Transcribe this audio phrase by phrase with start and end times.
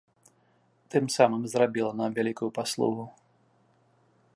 [0.95, 3.03] Тым самым зрабіла нам вялікую паслугу.